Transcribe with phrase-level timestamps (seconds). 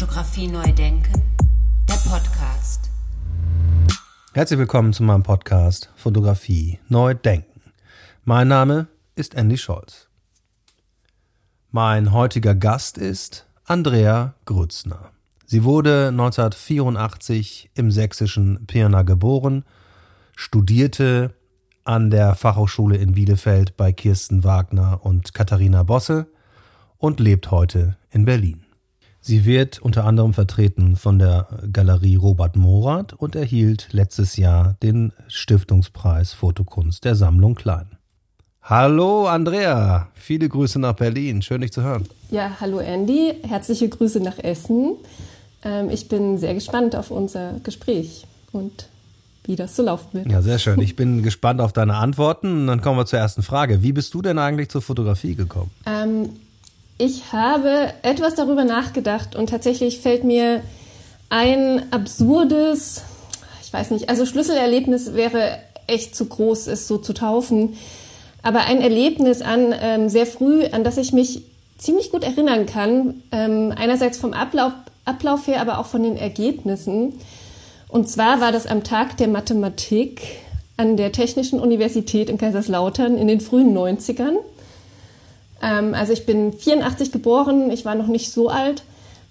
[0.00, 1.12] Fotografie neu denken,
[1.86, 2.88] der Podcast.
[4.32, 7.60] Herzlich willkommen zu meinem Podcast Fotografie neu denken.
[8.24, 10.08] Mein Name ist Andy Scholz.
[11.70, 15.10] Mein heutiger Gast ist Andrea Grützner.
[15.44, 19.66] Sie wurde 1984 im sächsischen Pirna geboren,
[20.34, 21.34] studierte
[21.84, 26.26] an der Fachhochschule in Bielefeld bei Kirsten Wagner und Katharina Bosse
[26.96, 28.64] und lebt heute in Berlin.
[29.22, 35.12] Sie wird unter anderem vertreten von der Galerie Robert Morath und erhielt letztes Jahr den
[35.28, 37.98] Stiftungspreis Fotokunst der Sammlung Klein.
[38.62, 42.06] Hallo Andrea, viele Grüße nach Berlin, schön dich zu hören.
[42.30, 44.96] Ja, hallo Andy, herzliche Grüße nach Essen.
[45.64, 48.88] Ähm, ich bin sehr gespannt auf unser Gespräch und
[49.44, 50.30] wie das so laufen wird.
[50.30, 50.80] Ja, sehr schön.
[50.80, 52.62] Ich bin gespannt auf deine Antworten.
[52.62, 53.82] Und dann kommen wir zur ersten Frage.
[53.82, 55.70] Wie bist du denn eigentlich zur Fotografie gekommen?
[55.86, 56.30] Ähm,
[57.00, 60.62] ich habe etwas darüber nachgedacht und tatsächlich fällt mir
[61.30, 63.02] ein absurdes,
[63.62, 67.78] ich weiß nicht, also Schlüsselerlebnis wäre echt zu groß, es so zu taufen,
[68.42, 71.42] aber ein Erlebnis an ähm, sehr früh, an das ich mich
[71.78, 74.72] ziemlich gut erinnern kann, ähm, einerseits vom Ablauf,
[75.06, 77.14] Ablauf her, aber auch von den Ergebnissen.
[77.88, 80.20] Und zwar war das am Tag der Mathematik
[80.76, 84.36] an der Technischen Universität in Kaiserslautern in den frühen 90ern.
[85.62, 88.82] Ähm, also ich bin 84 geboren, ich war noch nicht so alt.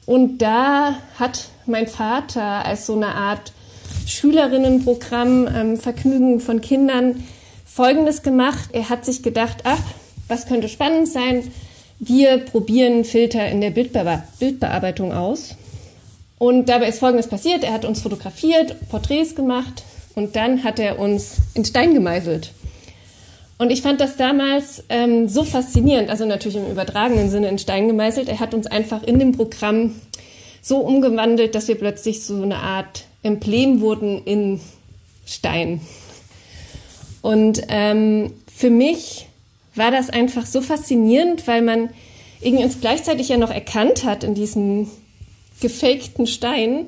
[0.05, 3.53] Und da hat mein Vater als so eine Art
[4.05, 7.23] Schülerinnenprogramm, ähm, Vergnügen von Kindern,
[7.65, 8.69] Folgendes gemacht.
[8.73, 9.81] Er hat sich gedacht, ach,
[10.27, 11.51] was könnte spannend sein?
[11.99, 15.55] Wir probieren Filter in der Bildbe Bildbearbeitung aus.
[16.37, 17.63] Und dabei ist Folgendes passiert.
[17.63, 19.83] Er hat uns fotografiert, Porträts gemacht
[20.15, 22.51] und dann hat er uns in Stein gemeißelt.
[23.59, 27.89] Und ich fand das damals ähm, so faszinierend, also natürlich im übertragenen Sinne in Stein
[27.89, 28.29] gemeißelt.
[28.29, 29.95] Er hat uns einfach in dem Programm
[30.61, 34.61] so umgewandelt, dass wir plötzlich so eine Art Emblem wurden in
[35.25, 35.81] Stein.
[37.21, 39.27] Und ähm, für mich
[39.75, 41.89] war das einfach so faszinierend, weil man
[42.39, 44.87] irgendwie uns gleichzeitig ja noch erkannt hat in diesem
[45.59, 46.87] gefakten Stein.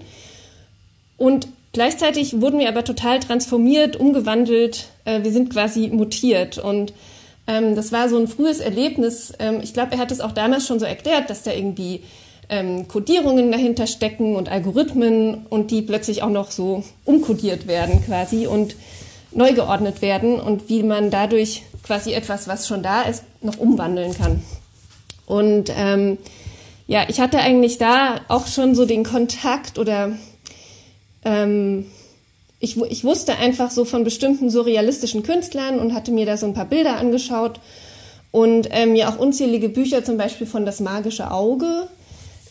[1.17, 4.87] Und gleichzeitig wurden wir aber total transformiert, umgewandelt.
[5.05, 6.57] Äh, wir sind quasi mutiert.
[6.57, 6.93] Und
[7.47, 9.33] ähm, das war so ein frühes Erlebnis.
[9.39, 12.01] Ähm, ich glaube, er hat es auch damals schon so erklärt, dass da irgendwie
[12.49, 18.45] ähm, Codierungen dahinter stecken und Algorithmen und die plötzlich auch noch so umkodiert werden quasi
[18.45, 18.75] und
[19.31, 24.13] neu geordnet werden und wie man dadurch quasi etwas, was schon da ist, noch umwandeln
[24.13, 24.43] kann.
[25.25, 26.17] Und ähm,
[26.87, 30.11] ja, ich hatte eigentlich da auch schon so den Kontakt oder
[31.23, 31.85] ähm,
[32.59, 36.53] ich, ich wusste einfach so von bestimmten surrealistischen Künstlern und hatte mir da so ein
[36.53, 37.59] paar Bilder angeschaut
[38.29, 41.87] und ähm, mir auch unzählige Bücher zum Beispiel von Das magische Auge,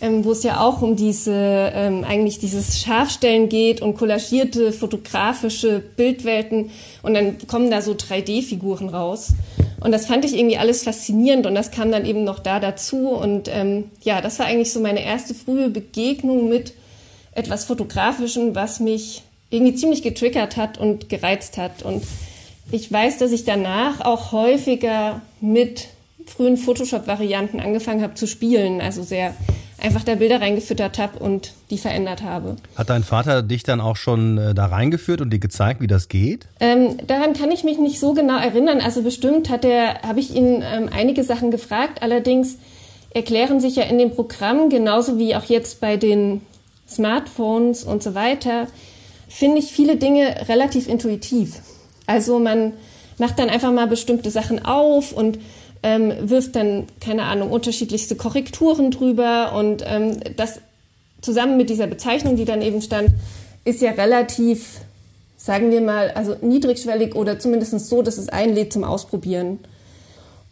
[0.00, 5.78] ähm, wo es ja auch um diese, ähm, eigentlich dieses Scharfstellen geht und kollagierte fotografische
[5.78, 6.70] Bildwelten
[7.02, 9.28] und dann kommen da so 3D-Figuren raus.
[9.82, 13.08] Und das fand ich irgendwie alles faszinierend und das kam dann eben noch da dazu.
[13.08, 16.74] Und ähm, ja, das war eigentlich so meine erste frühe Begegnung mit
[17.40, 21.82] etwas Fotografischem, was mich irgendwie ziemlich getriggert hat und gereizt hat.
[21.82, 22.04] Und
[22.70, 25.88] ich weiß, dass ich danach auch häufiger mit
[26.26, 28.80] frühen Photoshop-Varianten angefangen habe zu spielen.
[28.80, 29.34] Also sehr
[29.80, 32.56] einfach da Bilder reingefüttert habe und die verändert habe.
[32.76, 36.08] Hat dein Vater dich dann auch schon äh, da reingeführt und dir gezeigt, wie das
[36.08, 36.46] geht?
[36.60, 38.80] Ähm, daran kann ich mich nicht so genau erinnern.
[38.80, 42.02] Also bestimmt hat er, habe ich ihn ähm, einige Sachen gefragt.
[42.02, 42.58] Allerdings
[43.12, 46.42] erklären sich ja in dem Programm genauso wie auch jetzt bei den
[46.90, 48.66] Smartphones und so weiter,
[49.28, 51.60] finde ich viele Dinge relativ intuitiv.
[52.06, 52.72] Also man
[53.18, 55.38] macht dann einfach mal bestimmte Sachen auf und
[55.82, 60.60] ähm, wirft dann, keine Ahnung, unterschiedlichste Korrekturen drüber und ähm, das
[61.20, 63.10] zusammen mit dieser Bezeichnung, die dann eben stand,
[63.64, 64.80] ist ja relativ,
[65.36, 69.58] sagen wir mal, also niedrigschwellig oder zumindest so, dass es einlädt zum Ausprobieren.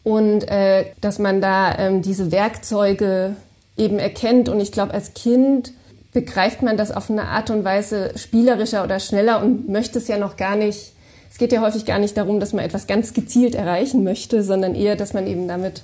[0.04, 3.36] Und äh, dass man da ähm, diese Werkzeuge
[3.76, 4.48] eben erkennt.
[4.48, 5.72] Und ich glaube, als Kind
[6.12, 10.18] begreift man das auf eine Art und Weise spielerischer oder schneller und möchte es ja
[10.18, 10.92] noch gar nicht
[11.30, 14.74] es geht ja häufig gar nicht darum, dass man etwas ganz gezielt erreichen möchte, sondern
[14.74, 15.82] eher, dass man eben damit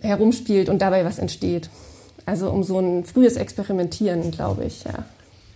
[0.00, 1.70] herumspielt und dabei was entsteht.
[2.26, 5.04] Also um so ein frühes Experimentieren, glaube ich, ja.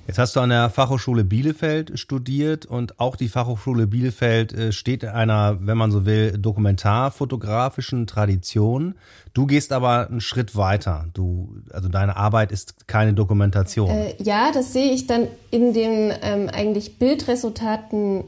[0.06, 5.02] Jetzt hast du an der Fachhochschule Bielefeld studiert und auch die Fachhochschule Bielefeld äh, steht
[5.02, 8.94] in einer, wenn man so will, dokumentarfotografischen Tradition.
[9.34, 11.06] Du gehst aber einen Schritt weiter.
[11.14, 13.90] Du, also deine Arbeit ist keine Dokumentation.
[13.90, 18.24] Äh, ja, das sehe ich dann in den ähm, eigentlich Bildresultaten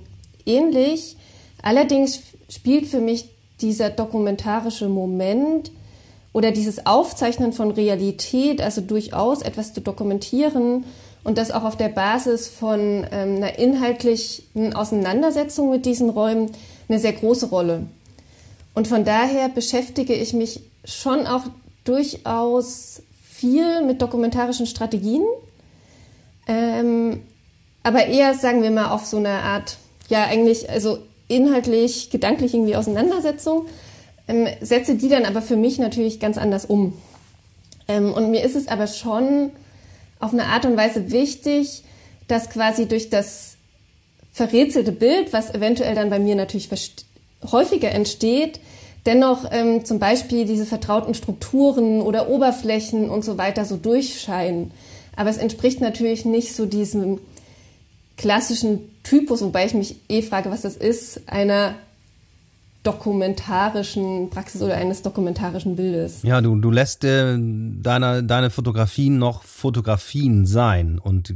[0.46, 1.16] ähnlich.
[1.62, 3.28] Allerdings spielt für mich
[3.60, 5.72] dieser dokumentarische Moment
[6.32, 10.84] oder dieses Aufzeichnen von Realität, also durchaus etwas zu dokumentieren
[11.24, 16.50] und das auch auf der Basis von ähm, einer inhaltlichen Auseinandersetzung mit diesen Räumen
[16.88, 17.86] eine sehr große Rolle.
[18.74, 21.42] Und von daher beschäftige ich mich schon auch
[21.84, 25.22] durchaus viel mit dokumentarischen Strategien,
[26.46, 27.20] ähm,
[27.82, 29.76] aber eher, sagen wir mal, auf so eine Art,
[30.08, 30.98] ja, eigentlich, also
[31.28, 33.66] inhaltlich, gedanklich irgendwie Auseinandersetzung,
[34.28, 36.94] ähm, setze die dann aber für mich natürlich ganz anders um.
[37.88, 39.50] Ähm, und mir ist es aber schon
[40.22, 41.82] auf eine Art und Weise wichtig,
[42.28, 43.56] dass quasi durch das
[44.32, 46.70] verrätselte Bild, was eventuell dann bei mir natürlich
[47.50, 48.60] häufiger entsteht,
[49.04, 54.70] dennoch ähm, zum Beispiel diese vertrauten Strukturen oder Oberflächen und so weiter so durchscheinen.
[55.16, 57.18] Aber es entspricht natürlich nicht so diesem
[58.16, 61.74] klassischen Typus, wobei ich mich eh frage, was das ist, einer
[62.82, 66.22] dokumentarischen Praxis oder eines dokumentarischen Bildes.
[66.22, 71.34] Ja, du, du lässt äh, deine, deine Fotografien noch Fotografien sein und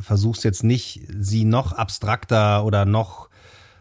[0.00, 3.28] versuchst jetzt nicht, sie noch abstrakter oder noch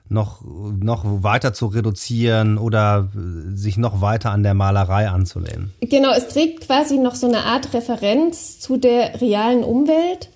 [0.07, 3.09] noch, noch weiter zu reduzieren oder
[3.53, 5.73] sich noch weiter an der Malerei anzulehnen.
[5.81, 10.29] Genau, es trägt quasi noch so eine Art Referenz zu der realen Umwelt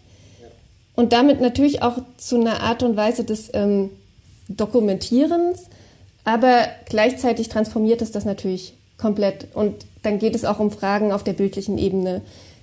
[0.96, 3.92] und damit natürlich auch zu einer Art und Weise des ähm,
[4.48, 5.70] Dokumentierens,
[6.24, 9.48] aber gleichzeitig transformiert es das natürlich komplett.
[9.54, 12.22] Und dann geht es auch um Fragen auf der bildlichen Ebene,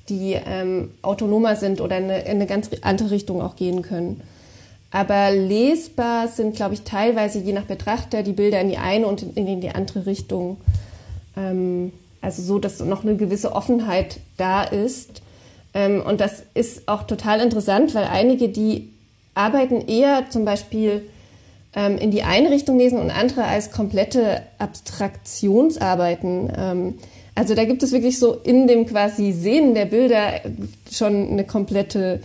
[0.08, 4.20] die ähm, autonomer sind oder in eine, in eine ganz andere Richtung auch gehen können.
[4.91, 9.23] Aber lesbar sind, glaube ich, teilweise je nach Betrachter die Bilder in die eine und
[9.37, 10.58] in die andere Richtung.
[11.37, 15.23] Ähm, also so, dass noch eine gewisse Offenheit da ist.
[15.75, 18.91] Ähm, und das ist auch total interessant, weil einige, die
[19.35, 21.03] arbeiten eher zum Beispiel
[21.76, 26.50] ähm, in die eine Richtung lesen und andere als komplette Abstraktionsarbeiten.
[26.56, 26.94] Ähm,
[27.34, 30.40] also da gibt es wirklich so in dem quasi Sehen der Bilder
[30.90, 32.20] schon eine komplette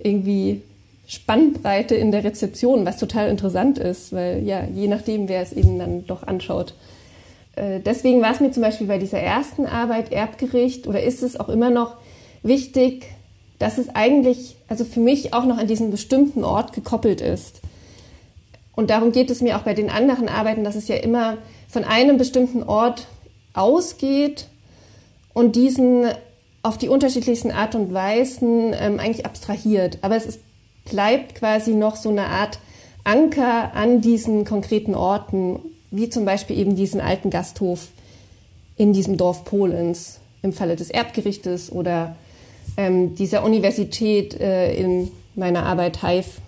[0.00, 0.62] irgendwie
[1.06, 5.78] Spannbreite in der Rezeption, was total interessant ist, weil ja, je nachdem, wer es eben
[5.78, 6.74] dann doch anschaut.
[7.54, 11.38] Äh, deswegen war es mir zum Beispiel bei dieser ersten Arbeit Erbgericht oder ist es
[11.38, 11.94] auch immer noch
[12.42, 13.06] wichtig,
[13.60, 17.60] dass es eigentlich, also für mich auch noch an diesen bestimmten Ort gekoppelt ist.
[18.78, 21.82] Und darum geht es mir auch bei den anderen Arbeiten, dass es ja immer von
[21.82, 23.08] einem bestimmten Ort
[23.52, 24.46] ausgeht
[25.34, 26.06] und diesen
[26.62, 29.98] auf die unterschiedlichsten Art und Weisen ähm, eigentlich abstrahiert.
[30.02, 30.40] Aber es ist
[30.84, 32.60] bleibt quasi noch so eine Art
[33.02, 35.58] Anker an diesen konkreten Orten,
[35.90, 37.88] wie zum Beispiel eben diesen alten Gasthof
[38.76, 42.14] in diesem Dorf Polens im Falle des Erbgerichtes oder
[42.76, 46.40] ähm, dieser Universität äh, in meiner Arbeit Haif.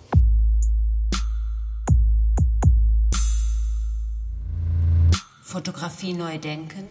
[5.51, 6.87] Fotografie neu denken,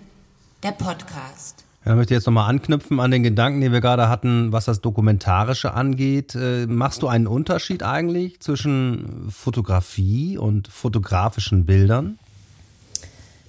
[0.62, 1.65] der Podcast.
[1.87, 5.73] Ja, möchte jetzt nochmal anknüpfen an den Gedanken, den wir gerade hatten, was das Dokumentarische
[5.73, 6.35] angeht.
[6.35, 12.19] Äh, machst du einen Unterschied eigentlich zwischen Fotografie und fotografischen Bildern?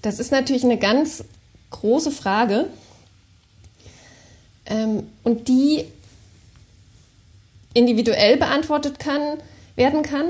[0.01, 1.25] Das ist natürlich eine ganz
[1.71, 2.67] große Frage
[4.65, 5.83] ähm, und die
[7.73, 9.39] individuell beantwortet kann,
[9.75, 10.27] werden kann.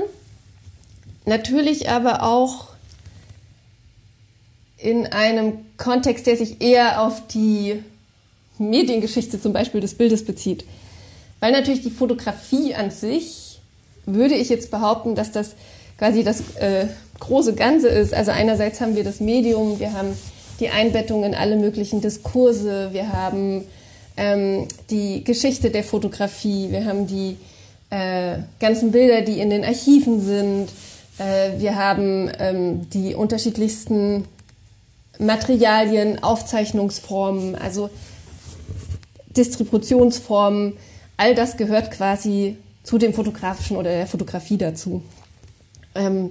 [1.24, 2.71] Natürlich aber auch
[4.82, 7.82] in einem Kontext, der sich eher auf die
[8.58, 10.64] Mediengeschichte zum Beispiel des Bildes bezieht.
[11.40, 13.60] Weil natürlich die Fotografie an sich,
[14.06, 15.54] würde ich jetzt behaupten, dass das
[15.98, 16.86] quasi das äh,
[17.20, 18.12] große Ganze ist.
[18.12, 20.16] Also einerseits haben wir das Medium, wir haben
[20.58, 23.64] die Einbettung in alle möglichen Diskurse, wir haben
[24.16, 27.36] ähm, die Geschichte der Fotografie, wir haben die
[27.90, 30.68] äh, ganzen Bilder, die in den Archiven sind,
[31.18, 34.24] äh, wir haben ähm, die unterschiedlichsten
[35.22, 37.90] Materialien, Aufzeichnungsformen, also
[39.36, 40.76] Distributionsformen,
[41.16, 45.02] all das gehört quasi zu dem Fotografischen oder der Fotografie dazu.
[45.94, 46.30] Ähm,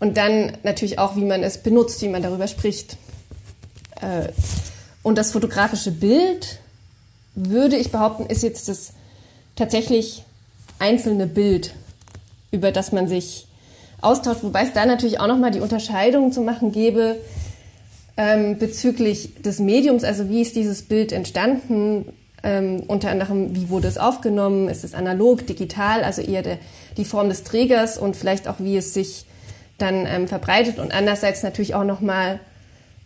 [0.00, 2.96] und dann natürlich auch, wie man es benutzt, wie man darüber spricht.
[4.00, 4.28] Äh,
[5.02, 6.58] und das fotografische Bild,
[7.34, 8.92] würde ich behaupten, ist jetzt das
[9.56, 10.24] tatsächlich
[10.78, 11.74] einzelne Bild,
[12.50, 13.46] über das man sich
[14.00, 17.16] austauscht, wobei es da natürlich auch nochmal die Unterscheidung zu machen gäbe
[18.16, 22.06] ähm, bezüglich des Mediums, also wie ist dieses Bild entstanden,
[22.42, 24.68] ähm, unter anderem, wie wurde es aufgenommen?
[24.68, 26.58] Ist es analog, digital, also eher der,
[26.96, 29.26] die Form des Trägers und vielleicht auch, wie es sich
[29.78, 32.40] dann ähm, verbreitet und andererseits natürlich auch nochmal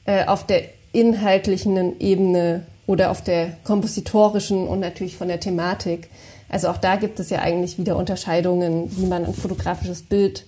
[0.04, 6.08] äh, auf der inhaltlichen Ebene oder auf der kompositorischen und natürlich von der Thematik.
[6.48, 10.46] Also auch da gibt es ja eigentlich wieder Unterscheidungen, wie man ein fotografisches Bild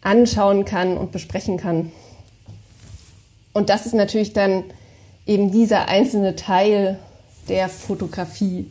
[0.00, 1.92] anschauen kann und besprechen kann.
[3.52, 4.64] Und das ist natürlich dann
[5.26, 6.98] eben dieser einzelne Teil
[7.48, 8.70] der Fotografie,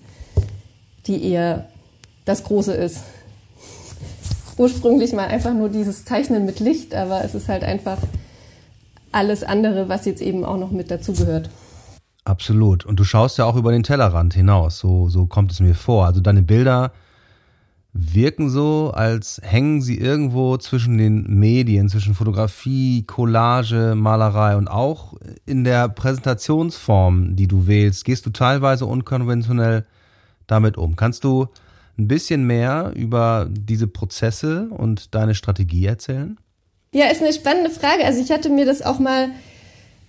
[1.07, 1.67] die eher
[2.25, 2.99] das Große ist.
[4.57, 7.97] Ursprünglich mal einfach nur dieses Zeichnen mit Licht, aber es ist halt einfach
[9.11, 11.49] alles andere, was jetzt eben auch noch mit dazugehört.
[12.23, 12.85] Absolut.
[12.85, 14.77] Und du schaust ja auch über den Tellerrand hinaus.
[14.77, 16.05] So, so kommt es mir vor.
[16.05, 16.91] Also deine Bilder
[17.93, 25.15] wirken so, als hängen sie irgendwo zwischen den Medien, zwischen Fotografie, Collage, Malerei und auch
[25.45, 29.85] in der Präsentationsform, die du wählst, gehst du teilweise unkonventionell
[30.47, 30.95] damit um.
[30.95, 31.47] Kannst du
[31.97, 36.37] ein bisschen mehr über diese Prozesse und deine Strategie erzählen?
[36.93, 38.05] Ja, ist eine spannende Frage.
[38.05, 39.29] Also ich hatte mir das auch mal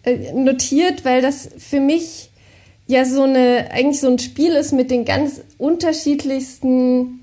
[0.05, 2.31] äh, notiert, weil das für mich
[2.87, 7.22] ja so eine, eigentlich so ein Spiel ist mit den ganz unterschiedlichsten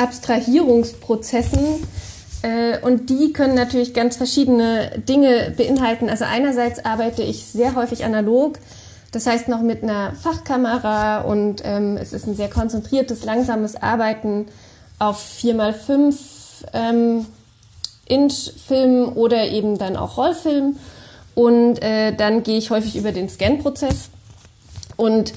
[0.00, 1.86] Abstrahierungsprozessen.
[2.42, 6.08] Äh, und die können natürlich ganz verschiedene Dinge beinhalten.
[6.08, 8.58] Also einerseits arbeite ich sehr häufig analog,
[9.12, 14.46] das heißt noch mit einer Fachkamera und ähm, es ist ein sehr konzentriertes, langsames Arbeiten
[14.98, 16.14] auf 4x5
[16.72, 17.26] ähm,
[18.06, 20.76] Inch Film oder eben dann auch Rollfilm.
[21.34, 24.10] Und äh, dann gehe ich häufig über den Scan-Prozess.
[24.96, 25.32] Und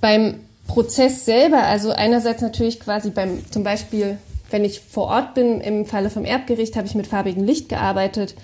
[0.00, 4.18] beim Prozess selber, also einerseits natürlich quasi beim, zum Beispiel,
[4.50, 8.36] wenn ich vor Ort bin, im Falle vom Erbgericht, habe ich mit farbigem Licht gearbeitet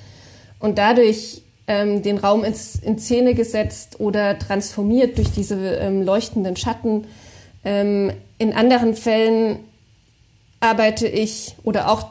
[0.58, 6.56] und dadurch ähm, den Raum ins, in Szene gesetzt oder transformiert durch diese ähm, leuchtenden
[6.56, 7.06] Schatten.
[7.64, 9.60] Ähm, in anderen Fällen
[10.60, 12.08] arbeite ich oder auch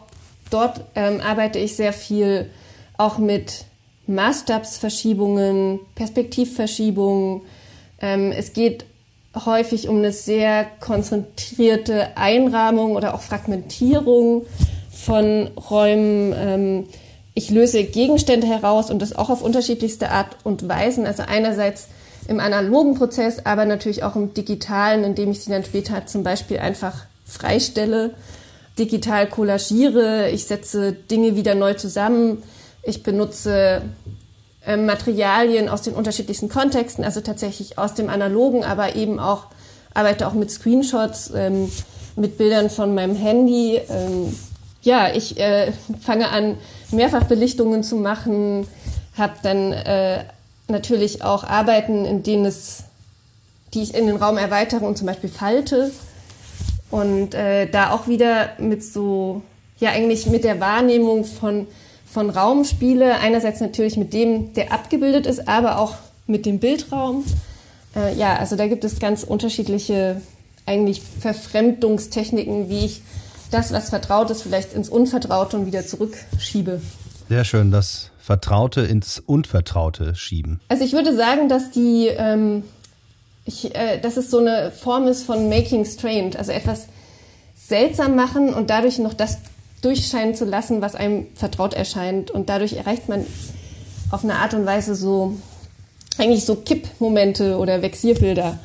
[0.49, 2.49] dort ähm, arbeite ich sehr viel
[2.97, 3.65] auch mit
[4.07, 7.41] Maßstabsverschiebungen, Perspektivverschiebungen.
[7.99, 8.85] Ähm, es geht
[9.33, 14.45] häufig um eine sehr konzentrierte Einrahmung oder auch Fragmentierung
[14.91, 16.33] von Räumen.
[16.37, 16.85] Ähm,
[17.33, 21.07] ich löse Gegenstände heraus und das auch auf unterschiedlichste Art und Weisen.
[21.07, 21.87] Also einerseits
[22.27, 26.59] im analogen Prozess, aber natürlich auch im digitalen, indem ich sie dann später zum Beispiel
[26.59, 28.11] einfach freistelle,
[28.77, 32.43] digital collagiere, ich setze Dinge wieder neu zusammen,
[32.83, 33.81] ich benutze
[34.65, 39.47] äh, Materialien aus den unterschiedlichsten Kontexten, also tatsächlich aus dem analogen, aber eben auch
[39.93, 41.71] arbeite auch mit Screenshots, ähm,
[42.15, 43.79] mit Bildern von meinem Handy.
[43.89, 44.35] Ähm,
[44.81, 46.57] ja, ich äh, fange an,
[46.91, 48.67] Mehrfachbelichtungen zu machen,
[49.17, 50.23] habe dann äh,
[50.67, 52.83] natürlich auch Arbeiten, in denen es,
[53.73, 55.91] die ich in den Raum erweitere und zum Beispiel falte.
[56.91, 59.41] Und äh, da auch wieder mit so,
[59.79, 61.67] ja eigentlich mit der Wahrnehmung von,
[62.13, 63.15] von Raum spiele.
[63.15, 65.95] Einerseits natürlich mit dem, der abgebildet ist, aber auch
[66.27, 67.25] mit dem Bildraum.
[67.95, 70.21] Äh, ja, also da gibt es ganz unterschiedliche
[70.65, 73.01] eigentlich Verfremdungstechniken, wie ich
[73.51, 76.81] das, was vertraut ist, vielleicht ins Unvertraute und wieder zurückschiebe.
[77.29, 80.61] Sehr schön, das Vertraute ins Unvertraute schieben.
[80.69, 82.63] Also ich würde sagen, dass die, ähm,
[83.45, 86.87] ich, äh, dass es so eine Form ist von making strange, also etwas
[87.55, 89.39] seltsam machen und dadurch noch das
[89.83, 92.31] durchscheinen zu lassen, was einem vertraut erscheint.
[92.31, 93.25] Und dadurch erreicht man
[94.11, 95.35] auf eine Art und Weise so
[96.17, 98.59] eigentlich so Kippmomente oder Vexierbilder,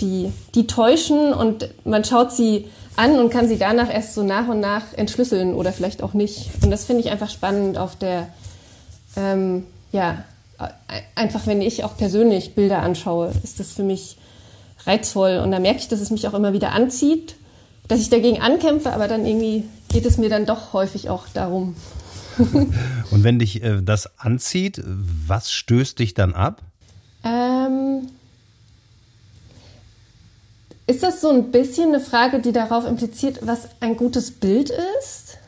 [0.00, 4.48] die, die täuschen und man schaut sie an und kann sie danach erst so nach
[4.48, 6.50] und nach entschlüsseln oder vielleicht auch nicht.
[6.62, 8.28] Und das finde ich einfach spannend auf der,
[9.16, 10.24] ähm, ja,
[11.14, 14.18] einfach wenn ich auch persönlich Bilder anschaue, ist das für mich
[14.84, 15.40] reizvoll.
[15.42, 17.36] Und da merke ich, dass es mich auch immer wieder anzieht,
[17.88, 21.74] dass ich dagegen ankämpfe, aber dann irgendwie geht es mir dann doch häufig auch darum.
[22.38, 26.62] und wenn dich äh, das anzieht, was stößt dich dann ab?
[27.24, 28.08] Ähm,
[30.86, 35.38] ist das so ein bisschen eine Frage, die darauf impliziert, was ein gutes Bild ist?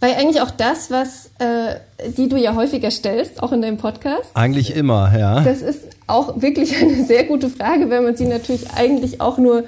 [0.00, 1.76] Weil eigentlich auch das, was äh,
[2.16, 4.30] die du ja häufiger stellst, auch in deinem Podcast.
[4.34, 5.42] Eigentlich immer, ja.
[5.42, 9.64] Das ist auch wirklich eine sehr gute Frage, wenn man sie natürlich eigentlich auch nur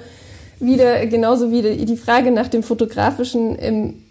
[0.63, 4.03] wieder genauso wie die Frage nach dem fotografischen im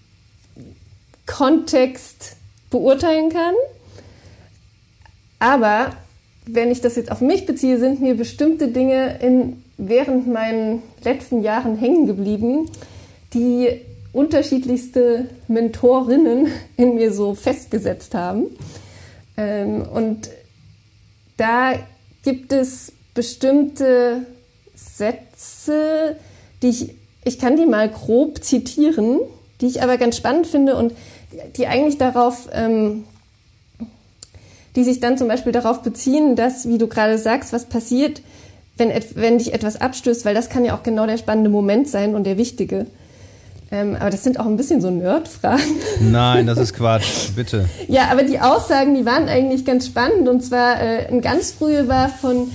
[1.27, 2.37] Kontext
[2.71, 3.55] beurteilen kann.
[5.39, 5.93] Aber
[6.47, 11.43] wenn ich das jetzt auf mich beziehe, sind mir bestimmte Dinge in während meinen letzten
[11.43, 12.71] Jahren hängen geblieben,
[13.35, 13.81] die
[14.13, 18.47] unterschiedlichste Mentorinnen in mir so festgesetzt haben.
[19.37, 20.31] Ähm, und
[21.37, 21.73] da
[22.23, 24.27] gibt es bestimmte
[24.75, 26.17] Sätze,
[26.62, 29.21] die ich, ich kann die mal grob zitieren,
[29.61, 30.92] die ich aber ganz spannend finde und
[31.57, 33.04] die eigentlich darauf, ähm,
[34.76, 38.23] die sich dann zum Beispiel darauf beziehen, dass, wie du gerade sagst, was passiert,
[38.76, 42.14] wenn, wenn dich etwas abstößt, weil das kann ja auch genau der spannende Moment sein
[42.14, 42.87] und der wichtige.
[43.71, 45.62] Ähm, aber das sind auch ein bisschen so Nerd-Fragen.
[46.00, 47.69] Nein, das ist Quatsch, bitte.
[47.88, 50.28] ja, aber die Aussagen, die waren eigentlich ganz spannend.
[50.28, 52.50] Und zwar äh, ein ganz frühe war von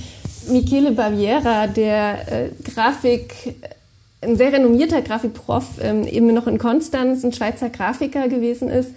[0.49, 3.55] Michele Baviera, der äh, Grafik,
[4.27, 8.91] ein sehr renommierter Grafikprof, ähm, eben noch in Konstanz, ein Schweizer Grafiker gewesen ist.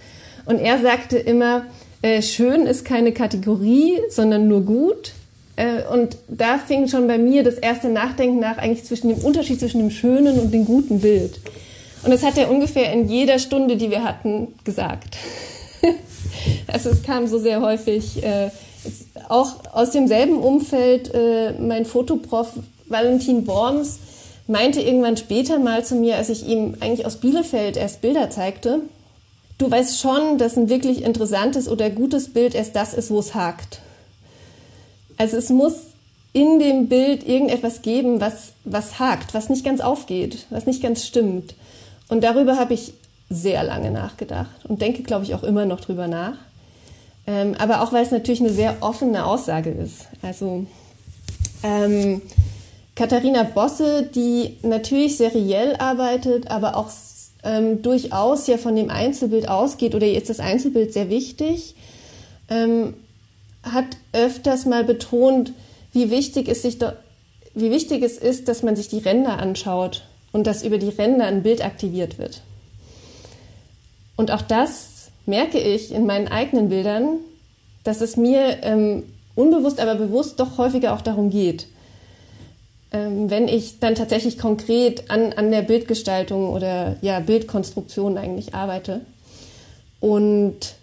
[0.45, 1.65] Und er sagte immer,
[2.03, 5.13] äh, schön ist keine Kategorie, sondern nur gut.
[5.57, 9.61] Äh, und da fing schon bei mir das erste Nachdenken nach eigentlich zwischen dem Unterschied
[9.61, 11.41] zwischen dem schönen und dem guten Bild.
[12.03, 15.19] Und das hat er ungefähr in jeder Stunde, die wir hatten, gesagt.
[16.67, 18.51] also es kam so sehr häufig, äh,
[19.29, 22.55] auch aus demselben Umfeld, äh, mein Fotoprof
[22.89, 23.99] Valentin Worms
[24.51, 28.81] meinte irgendwann später mal zu mir, als ich ihm eigentlich aus Bielefeld erst Bilder zeigte,
[29.59, 33.35] du weißt schon, dass ein wirklich interessantes oder gutes Bild erst das ist, wo es
[33.35, 33.81] hakt.
[35.17, 35.75] Also es muss
[36.33, 41.07] in dem Bild irgendetwas geben, was, was hakt, was nicht ganz aufgeht, was nicht ganz
[41.07, 41.55] stimmt.
[42.09, 42.93] Und darüber habe ich
[43.29, 46.35] sehr lange nachgedacht und denke, glaube ich, auch immer noch drüber nach.
[47.27, 50.07] Ähm, aber auch, weil es natürlich eine sehr offene Aussage ist.
[50.23, 50.67] Also
[51.63, 52.23] ähm,
[53.01, 56.91] Katharina Bosse, die natürlich seriell arbeitet, aber auch
[57.43, 61.77] ähm, durchaus ja von dem Einzelbild ausgeht oder jetzt das Einzelbild sehr wichtig,
[62.51, 62.93] ähm,
[63.63, 65.55] hat öfters mal betont,
[65.95, 66.77] wie wichtig, es sich
[67.55, 70.03] wie wichtig es ist, dass man sich die Ränder anschaut
[70.33, 72.43] und dass über die Ränder ein Bild aktiviert wird.
[74.17, 77.21] Und auch das merke ich in meinen eigenen Bildern,
[77.83, 79.05] dass es mir ähm,
[79.37, 81.67] unbewusst, aber bewusst doch häufiger auch darum geht.
[82.93, 89.03] Ähm, wenn ich dann tatsächlich konkret an, an der Bildgestaltung oder ja, Bildkonstruktion eigentlich arbeite.
[90.01, 90.75] Und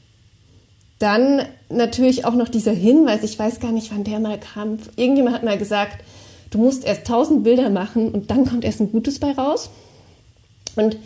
[0.99, 4.79] dann natürlich auch noch dieser Hinweis, ich weiß gar nicht, wann der mal kam.
[4.95, 6.03] Irgendjemand hat mal gesagt,
[6.49, 9.69] du musst erst tausend Bilder machen und dann kommt erst ein gutes bei raus.
[10.75, 10.97] Und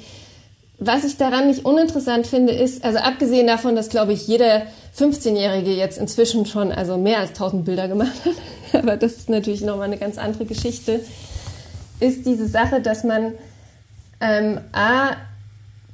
[0.78, 4.64] was ich daran nicht uninteressant finde, ist, also abgesehen davon, dass, glaube ich, jeder
[4.98, 8.34] 15-Jährige jetzt inzwischen schon also mehr als 1000 Bilder gemacht hat,
[8.78, 11.02] aber das ist natürlich nochmal eine ganz andere Geschichte,
[12.00, 13.34] ist diese Sache, dass man
[14.20, 15.16] ähm, A,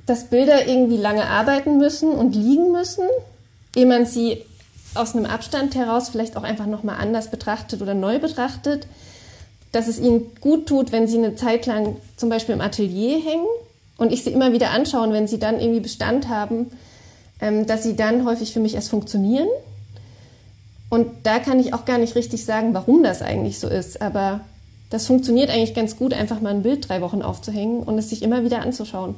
[0.06, 3.04] dass Bilder irgendwie lange arbeiten müssen und liegen müssen,
[3.76, 4.44] ehe man sie
[4.96, 8.88] aus einem Abstand heraus vielleicht auch einfach nochmal anders betrachtet oder neu betrachtet,
[9.72, 13.46] dass es ihnen gut tut, wenn sie eine Zeit lang zum Beispiel im Atelier hängen
[13.98, 16.68] und ich sie immer wieder anschaue, wenn sie dann irgendwie Bestand haben,
[17.42, 19.48] ähm, dass sie dann häufig für mich erst funktionieren.
[20.90, 24.02] Und da kann ich auch gar nicht richtig sagen, warum das eigentlich so ist.
[24.02, 24.42] Aber
[24.90, 28.22] das funktioniert eigentlich ganz gut, einfach mal ein Bild drei Wochen aufzuhängen und es sich
[28.24, 29.16] immer wieder anzuschauen.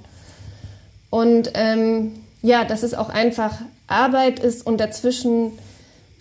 [1.10, 5.52] Und ähm, ja, dass es auch einfach Arbeit ist und dazwischen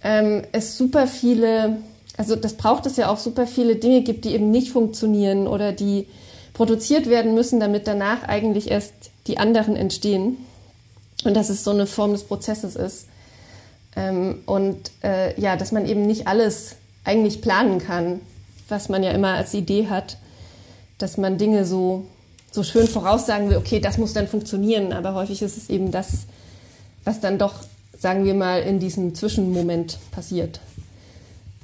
[0.03, 1.79] ähm, es super viele,
[2.17, 5.73] also das braucht es ja auch super viele Dinge gibt, die eben nicht funktionieren oder
[5.73, 6.07] die
[6.55, 8.93] produziert werden müssen, damit danach eigentlich erst
[9.27, 10.37] die anderen entstehen.
[11.25, 13.08] Und dass es so eine Form des Prozesses ist.
[13.99, 18.21] Ähm, und äh, ja, dass man eben nicht alles eigentlich planen kann,
[18.69, 20.19] was man ja immer als Idee hat,
[20.99, 22.05] dass man Dinge so,
[22.53, 26.27] so schön voraussagen will, okay, das muss dann funktionieren, aber häufig ist es eben das,
[27.05, 27.55] was dann doch,
[27.99, 30.61] sagen wir mal, in diesem Zwischenmoment passiert.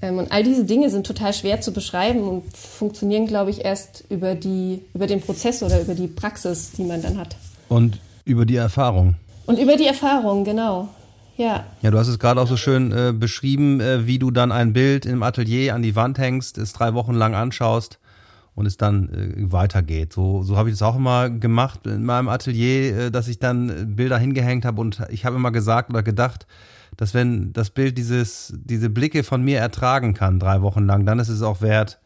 [0.03, 4.05] Ähm, und all diese Dinge sind total schwer zu beschreiben und funktionieren, glaube ich, erst
[4.09, 7.37] über, die, über den Prozess oder über die Praxis, die man dann hat.
[7.68, 9.14] Und über die Erfahrung.
[9.47, 10.88] Und über die Erfahrung, genau.
[11.37, 11.64] Ja.
[11.83, 14.73] Ja, du hast es gerade auch so schön äh, beschrieben, äh, wie du dann ein
[14.73, 17.99] Bild im Atelier an die Wand hängst, es drei Wochen lang anschaust
[18.55, 20.12] und es dann äh, weitergeht.
[20.12, 23.97] So, so habe ich das auch immer gemacht in meinem Atelier, äh, dass ich dann
[23.97, 26.47] Bilder hingehängt habe und ich habe immer gesagt oder gedacht,
[26.97, 31.18] dass wenn das Bild dieses, diese Blicke von mir ertragen kann, drei Wochen lang, dann
[31.18, 31.99] ist es auch wert,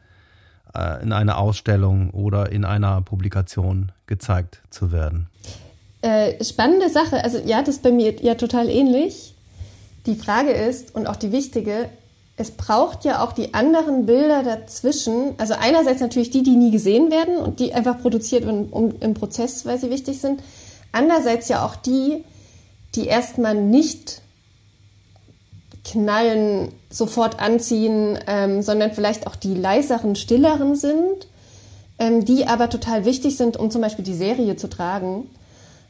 [0.74, 5.28] äh, in einer Ausstellung oder in einer Publikation gezeigt zu werden.
[6.00, 7.24] Äh, spannende Sache.
[7.24, 9.34] Also ja, das ist bei mir ja total ähnlich.
[10.06, 11.88] Die Frage ist, und auch die wichtige,
[12.36, 15.34] es braucht ja auch die anderen Bilder dazwischen.
[15.38, 19.14] Also einerseits natürlich die, die nie gesehen werden und die einfach produziert werden um, im
[19.14, 20.40] Prozess, weil sie wichtig sind.
[20.92, 22.24] Andererseits ja auch die,
[22.94, 24.22] die erstmal nicht
[25.84, 31.26] knallen, sofort anziehen, ähm, sondern vielleicht auch die leiseren, stilleren sind,
[31.98, 35.28] ähm, die aber total wichtig sind, um zum Beispiel die Serie zu tragen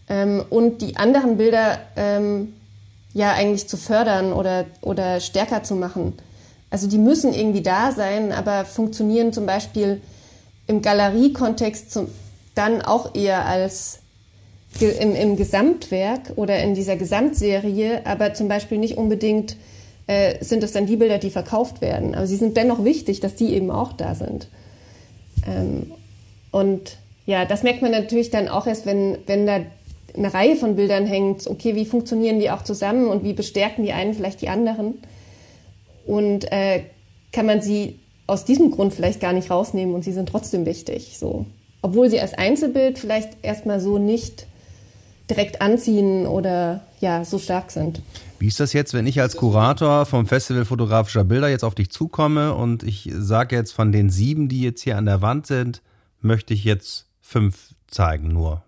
[0.08, 2.54] ähm, und die anderen Bilder ähm,
[3.14, 6.14] ja eigentlich zu fördern oder, oder stärker zu machen.
[6.70, 10.00] Also die müssen irgendwie da sein, aber funktionieren zum Beispiel
[10.66, 11.98] im Galeriekontext
[12.54, 14.00] dann auch eher als
[14.80, 19.56] im, im Gesamtwerk oder in dieser Gesamtserie, aber zum Beispiel nicht unbedingt
[20.06, 22.14] äh, sind es dann die Bilder, die verkauft werden.
[22.14, 24.48] Aber sie sind dennoch wichtig, dass die eben auch da sind.
[25.46, 25.92] Ähm,
[26.50, 29.60] und ja, das merkt man natürlich dann auch erst, wenn, wenn da
[30.18, 31.46] eine Reihe von Bildern hängt.
[31.46, 34.94] Okay, wie funktionieren die auch zusammen und wie bestärken die einen vielleicht die anderen?
[36.07, 36.83] Und äh,
[37.33, 41.16] kann man sie aus diesem Grund vielleicht gar nicht rausnehmen und sie sind trotzdem wichtig.
[41.18, 41.46] So.
[41.83, 44.46] Obwohl sie als Einzelbild vielleicht erstmal so nicht
[45.31, 48.00] direkt anziehen oder ja, so stark sind.
[48.38, 51.90] Wie ist das jetzt, wenn ich als Kurator vom Festival fotografischer Bilder jetzt auf dich
[51.90, 55.83] zukomme und ich sage jetzt von den sieben, die jetzt hier an der Wand sind,
[56.20, 58.62] möchte ich jetzt fünf zeigen nur.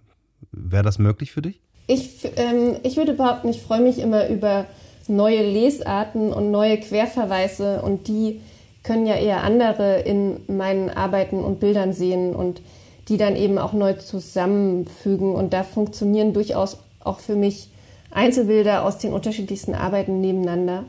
[0.53, 1.61] Wäre das möglich für dich?
[1.87, 4.67] Ich, ähm, ich würde behaupten, ich freue mich immer über
[5.09, 8.41] neue Lesarten und neue Querverweise und die
[8.83, 12.63] können ja eher andere in meinen Arbeiten und Bildern sehen und
[13.09, 15.35] die dann eben auch neu zusammenfügen.
[15.35, 17.69] Und da funktionieren durchaus auch für mich
[18.11, 20.85] Einzelbilder aus den unterschiedlichsten Arbeiten nebeneinander.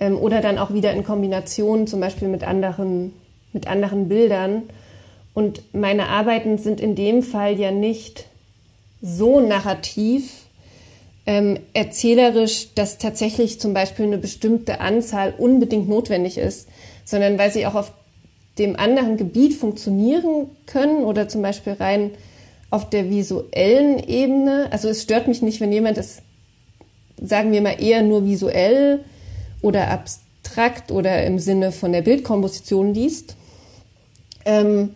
[0.00, 3.12] Ähm, oder dann auch wieder in Kombination zum Beispiel mit anderen,
[3.52, 4.62] mit anderen Bildern.
[5.34, 8.26] Und meine Arbeiten sind in dem Fall ja nicht
[9.02, 10.30] so narrativ,
[11.26, 16.68] ähm, erzählerisch, dass tatsächlich zum Beispiel eine bestimmte Anzahl unbedingt notwendig ist,
[17.04, 17.92] sondern weil sie auch auf
[18.58, 22.10] dem anderen Gebiet funktionieren können oder zum Beispiel rein
[22.70, 24.68] auf der visuellen Ebene.
[24.70, 26.22] Also es stört mich nicht, wenn jemand es,
[27.20, 29.04] sagen wir mal, eher nur visuell
[29.62, 33.36] oder abstrakt oder im Sinne von der Bildkomposition liest.
[34.44, 34.90] Ähm,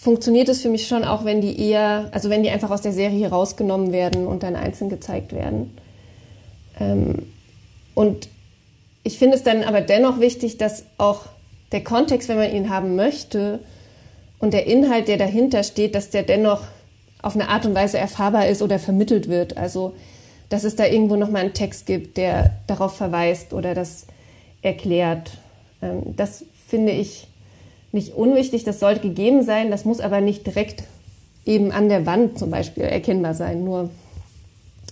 [0.00, 2.92] funktioniert es für mich schon auch, wenn die eher, also wenn die einfach aus der
[2.92, 5.76] Serie rausgenommen werden und dann einzeln gezeigt werden.
[6.80, 7.26] Ähm,
[7.94, 8.28] und
[9.02, 11.26] ich finde es dann aber dennoch wichtig, dass auch
[11.72, 13.60] der Kontext, wenn man ihn haben möchte,
[14.38, 16.62] und der Inhalt, der dahinter steht, dass der dennoch
[17.20, 19.58] auf eine Art und Weise erfahrbar ist oder vermittelt wird.
[19.58, 19.94] Also,
[20.48, 24.06] dass es da irgendwo nochmal einen Text gibt, der darauf verweist oder das
[24.62, 25.32] erklärt.
[25.82, 27.26] Ähm, das finde ich
[27.92, 30.84] nicht unwichtig, das sollte gegeben sein, das muss aber nicht direkt
[31.44, 33.64] eben an der Wand zum Beispiel erkennbar sein.
[33.64, 33.90] Nur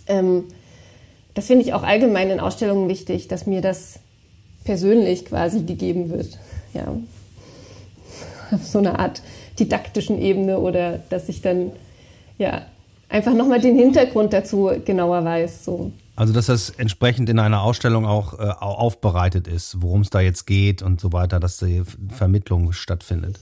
[0.07, 0.45] ähm,
[1.35, 4.01] das finde ich auch allgemein in Ausstellungen wichtig, dass mir das
[4.65, 6.39] persönlich quasi gegeben wird
[6.75, 6.95] ja,
[8.51, 9.23] auf so einer Art
[9.59, 11.73] didaktischen Ebene oder dass ich dann
[12.39, 12.63] ja
[13.09, 15.65] einfach nochmal den Hintergrund dazu genauer weiß.
[15.65, 15.93] So.
[16.19, 20.47] Also dass das entsprechend in einer Ausstellung auch äh, aufbereitet ist, worum es da jetzt
[20.47, 23.39] geht und so weiter, dass die Vermittlung stattfindet.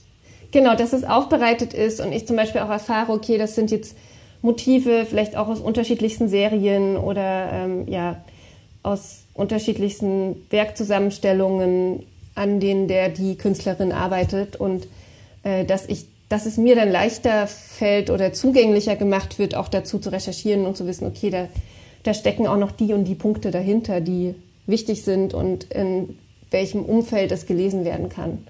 [0.51, 3.97] Genau, dass es aufbereitet ist und ich zum Beispiel auch erfahre, okay, das sind jetzt
[4.43, 8.23] Motive, vielleicht auch aus unterschiedlichsten Serien oder ähm, ja,
[8.83, 12.03] aus unterschiedlichsten Werkzusammenstellungen
[12.35, 14.87] an denen der die Künstlerin arbeitet und
[15.41, 19.97] äh, dass ich dass es mir dann leichter fällt oder zugänglicher gemacht wird, auch dazu
[19.97, 21.47] zu recherchieren und zu wissen, okay, da,
[22.07, 24.33] da stecken auch noch die und die Punkte dahinter, die
[24.65, 26.17] wichtig sind und in
[26.51, 28.47] welchem Umfeld es gelesen werden kann.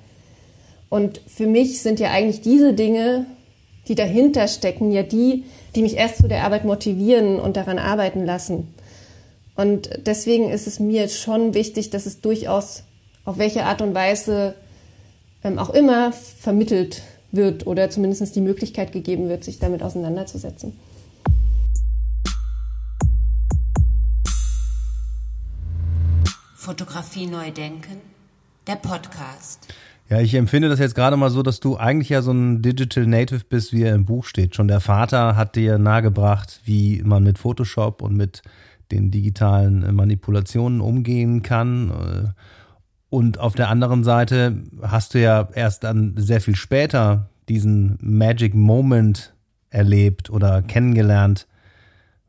[0.89, 3.25] Und für mich sind ja eigentlich diese Dinge,
[3.87, 8.25] die dahinter stecken, ja die, die mich erst zu der Arbeit motivieren und daran arbeiten
[8.25, 8.67] lassen.
[9.55, 12.83] Und deswegen ist es mir schon wichtig, dass es durchaus
[13.25, 14.53] auf welche Art und Weise
[15.43, 20.73] ähm, auch immer vermittelt wird oder zumindest die Möglichkeit gegeben wird, sich damit auseinanderzusetzen.
[26.67, 28.01] Fotografie neu denken,
[28.67, 29.73] der Podcast.
[30.09, 33.07] Ja, ich empfinde das jetzt gerade mal so, dass du eigentlich ja so ein Digital
[33.07, 34.53] Native bist, wie er im Buch steht.
[34.53, 38.41] Schon der Vater hat dir nahegebracht, wie man mit Photoshop und mit
[38.91, 42.33] den digitalen Manipulationen umgehen kann.
[43.07, 48.53] Und auf der anderen Seite hast du ja erst dann sehr viel später diesen Magic
[48.53, 49.33] Moment
[49.69, 51.47] erlebt oder kennengelernt,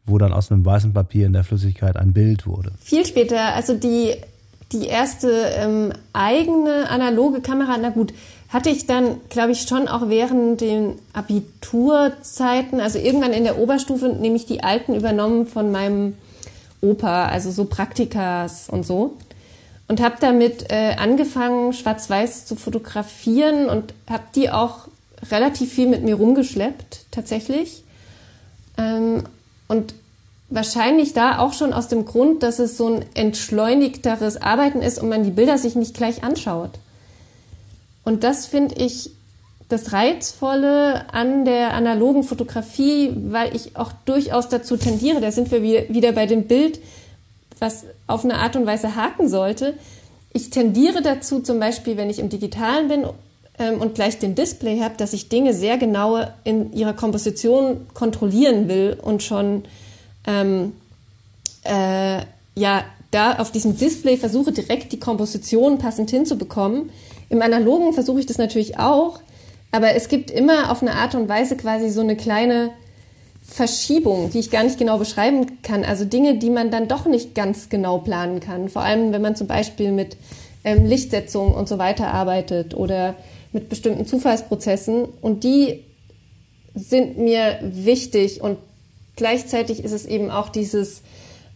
[0.09, 2.73] wo dann aus einem weißen Papier in der Flüssigkeit ein Bild wurde.
[2.81, 4.15] Viel später, also die,
[4.73, 8.13] die erste ähm, eigene analoge Kamera, na gut,
[8.49, 14.09] hatte ich dann, glaube ich, schon auch während den Abiturzeiten, also irgendwann in der Oberstufe,
[14.09, 16.15] nämlich die alten übernommen von meinem
[16.81, 19.17] Opa, also so Praktikas und so
[19.89, 24.89] und habe damit äh, angefangen, schwarz-weiß zu fotografieren und habe die auch
[25.31, 27.83] relativ viel mit mir rumgeschleppt, tatsächlich.
[28.77, 29.25] Ähm,
[29.69, 29.95] und
[30.49, 35.09] wahrscheinlich da auch schon aus dem Grund, dass es so ein entschleunigteres Arbeiten ist und
[35.09, 36.71] man die Bilder sich nicht gleich anschaut.
[38.05, 39.11] Und das finde ich
[39.69, 45.63] das Reizvolle an der analogen Fotografie, weil ich auch durchaus dazu tendiere, da sind wir
[45.63, 46.81] wieder bei dem Bild,
[47.59, 49.75] was auf eine Art und Weise haken sollte.
[50.33, 53.05] Ich tendiere dazu, zum Beispiel, wenn ich im Digitalen bin
[53.59, 58.69] ähm, und gleich den Display habe, dass ich Dinge sehr genau in ihrer Komposition kontrollieren
[58.69, 59.65] will und schon
[60.27, 60.73] ähm,
[61.65, 62.23] äh,
[62.55, 66.91] ja da auf diesem Display versuche direkt die Komposition passend hinzubekommen.
[67.31, 69.21] Im Analogen versuche ich das natürlich auch,
[69.71, 72.71] aber es gibt immer auf eine Art und Weise quasi so eine kleine
[73.43, 75.85] Verschiebung, die ich gar nicht genau beschreiben kann.
[75.85, 78.69] Also Dinge, die man dann doch nicht ganz genau planen kann.
[78.69, 80.17] Vor allem, wenn man zum Beispiel mit
[80.65, 83.15] ähm, Lichtsetzung und so weiter arbeitet oder
[83.53, 85.05] mit bestimmten Zufallsprozessen.
[85.21, 85.85] Und die
[86.75, 88.59] sind mir wichtig und
[89.17, 91.03] gleichzeitig ist es eben auch dieses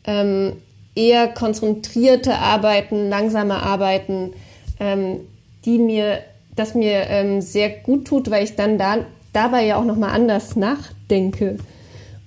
[0.04, 0.54] ähm,
[0.94, 4.32] eher konzentrierte Arbeiten, langsame Arbeiten,
[4.80, 5.20] ähm,
[5.64, 6.18] die mir,
[6.56, 8.98] das mir ähm, sehr gut tut, weil ich dann da,
[9.32, 11.58] dabei ja auch nochmal anders nachdenke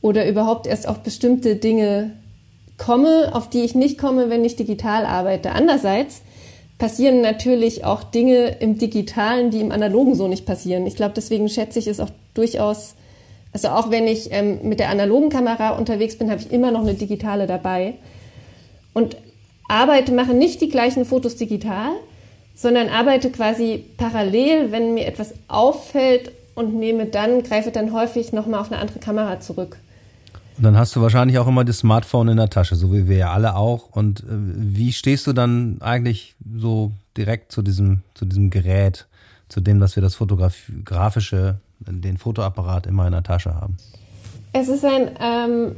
[0.01, 2.11] oder überhaupt erst auf bestimmte Dinge
[2.77, 5.51] komme, auf die ich nicht komme, wenn ich digital arbeite.
[5.51, 6.21] Andererseits
[6.77, 10.85] passieren natürlich auch Dinge im Digitalen, die im Analogen so nicht passieren.
[10.85, 12.95] Ich glaube, deswegen schätze ich es auch durchaus,
[13.53, 16.81] also auch wenn ich ähm, mit der analogen Kamera unterwegs bin, habe ich immer noch
[16.81, 17.93] eine digitale dabei
[18.93, 19.15] und
[19.69, 21.91] arbeite, mache nicht die gleichen Fotos digital,
[22.55, 28.61] sondern arbeite quasi parallel, wenn mir etwas auffällt und nehme dann, greife dann häufig nochmal
[28.61, 29.77] auf eine andere Kamera zurück.
[30.57, 33.17] Und dann hast du wahrscheinlich auch immer das Smartphone in der Tasche, so wie wir
[33.17, 33.89] ja alle auch.
[33.91, 39.05] Und äh, wie stehst du dann eigentlich so direkt zu diesem, zu diesem Gerät,
[39.49, 43.77] zu dem, dass wir das fotografische, den Fotoapparat immer in der Tasche haben?
[44.53, 45.75] Es ist ein, ähm,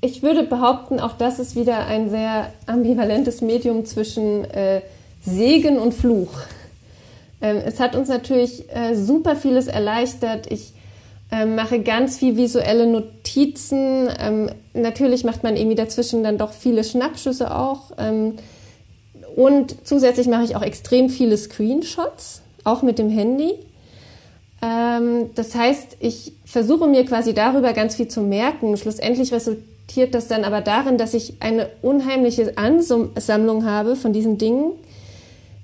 [0.00, 4.82] ich würde behaupten, auch das ist wieder ein sehr ambivalentes Medium zwischen äh,
[5.24, 6.32] Segen und Fluch.
[7.40, 10.50] Ähm, es hat uns natürlich äh, super vieles erleichtert.
[10.50, 10.72] Ich
[11.32, 14.08] ähm, mache ganz viel visuelle Notizen.
[14.20, 17.92] Ähm, natürlich macht man irgendwie dazwischen dann doch viele Schnappschüsse auch.
[17.96, 18.34] Ähm,
[19.34, 23.54] und zusätzlich mache ich auch extrem viele Screenshots, auch mit dem Handy.
[24.60, 28.76] Ähm, das heißt, ich versuche mir quasi darüber ganz viel zu merken.
[28.76, 34.72] Schlussendlich resultiert das dann aber darin, dass ich eine unheimliche Ansammlung habe von diesen Dingen,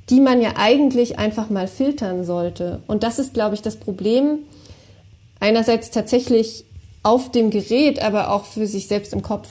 [0.08, 2.80] die man ja eigentlich einfach mal filtern sollte.
[2.86, 4.38] Und das ist, glaube ich, das Problem
[5.40, 6.64] einerseits tatsächlich
[7.02, 9.48] auf dem Gerät, aber auch für sich selbst im Kopf.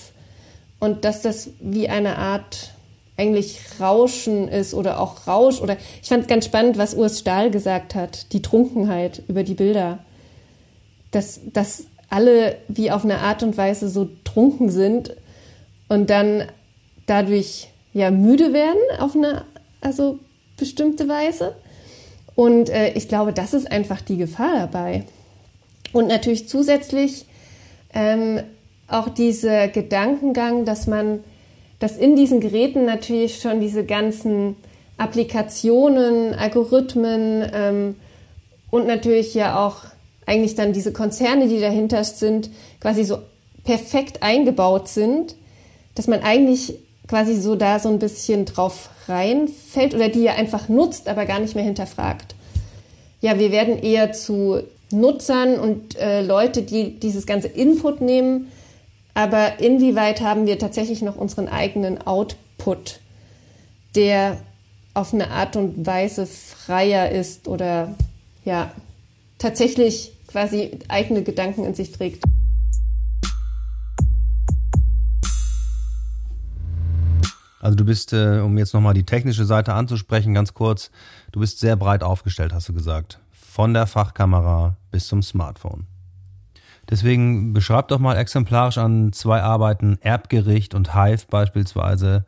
[0.80, 2.72] Und dass das wie eine Art
[3.18, 7.96] eigentlich Rauschen ist oder auch Rausch oder ich fand ganz spannend, was Urs Stahl gesagt
[7.96, 10.00] hat, die Trunkenheit über die Bilder.
[11.12, 15.16] Dass, dass alle wie auf eine Art und Weise so trunken sind
[15.90, 16.44] und dann
[17.08, 19.46] dadurch ja müde werden auf eine
[19.82, 20.20] also
[20.58, 21.56] bestimmte Weise.
[22.36, 25.06] Und äh, ich glaube, das ist einfach die Gefahr dabei.
[25.94, 27.26] Und natürlich zusätzlich
[27.94, 28.42] ähm,
[28.88, 31.20] auch dieser Gedankengang, dass man,
[31.80, 34.56] dass in diesen Geräten natürlich schon diese ganzen
[34.98, 37.96] Applikationen, Algorithmen ähm,
[38.72, 39.86] und natürlich ja auch
[40.26, 42.50] eigentlich dann diese Konzerne, die dahinter sind,
[42.82, 43.20] quasi so
[43.64, 45.36] perfekt eingebaut sind,
[45.96, 46.76] dass man eigentlich
[47.08, 51.40] quasi so da so ein bisschen drauf reinfällt oder die ja einfach nutzt, aber gar
[51.40, 52.36] nicht mehr hinterfragt.
[53.22, 58.52] Ja, wir werden eher zu Nutzern und äh, Leute, die dieses ganze Input nehmen.
[59.14, 63.00] Aber inwieweit haben wir tatsächlich noch unseren eigenen Output,
[63.96, 64.38] der
[64.94, 67.96] auf eine Art und Weise freier ist oder
[68.46, 68.72] ja,
[69.38, 72.24] tatsächlich quasi eigene Gedanken in sich trägt.
[77.60, 80.92] Also du bist, äh, um jetzt nochmal die technische Seite anzusprechen, ganz kurz,
[81.32, 83.20] du bist sehr breit aufgestellt, hast du gesagt
[83.58, 85.88] von der Fachkamera bis zum Smartphone.
[86.92, 92.28] Deswegen beschreib doch mal exemplarisch an zwei Arbeiten, Erbgericht und Hive beispielsweise,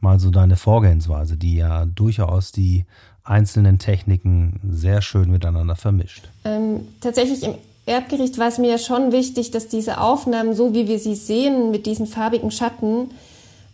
[0.00, 2.84] mal so deine Vorgehensweise, die ja durchaus die
[3.24, 6.28] einzelnen Techniken sehr schön miteinander vermischt.
[6.44, 7.54] Ähm, tatsächlich im
[7.86, 11.70] Erbgericht war es mir ja schon wichtig, dass diese Aufnahmen, so wie wir sie sehen,
[11.70, 13.12] mit diesen farbigen Schatten,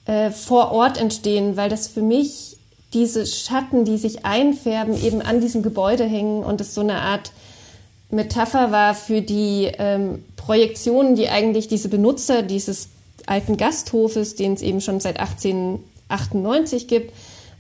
[0.05, 2.59] äh, vor Ort entstehen, weil das für mich
[2.93, 7.33] diese Schatten, die sich einfärben, eben an diesem Gebäude hängen und es so eine Art
[8.11, 12.91] Metapher war für die ähm, Projektionen, die eigentlich diese Benutzer dieses
[13.27, 17.13] alten Gasthofes, den es eben schon seit 1898 gibt,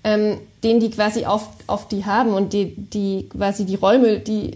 [0.04, 4.52] ähm, den die quasi auf, auf die haben und die, die quasi die Räume, die